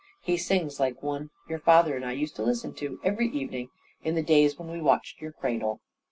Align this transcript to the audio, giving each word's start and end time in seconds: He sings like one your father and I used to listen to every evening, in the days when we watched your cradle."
He 0.23 0.35
sings 0.35 0.79
like 0.79 1.03
one 1.03 1.29
your 1.47 1.59
father 1.59 1.95
and 1.95 2.03
I 2.03 2.13
used 2.13 2.35
to 2.37 2.41
listen 2.43 2.73
to 2.73 2.99
every 3.03 3.27
evening, 3.27 3.69
in 4.03 4.15
the 4.15 4.23
days 4.23 4.57
when 4.57 4.71
we 4.71 4.81
watched 4.81 5.21
your 5.21 5.31
cradle." 5.31 5.79